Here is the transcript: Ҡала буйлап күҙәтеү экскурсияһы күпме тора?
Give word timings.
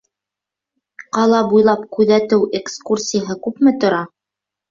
Ҡала 1.17 1.41
буйлап 1.51 1.83
күҙәтеү 1.97 2.49
экскурсияһы 2.61 3.39
күпме 3.47 3.77
тора? 3.85 4.03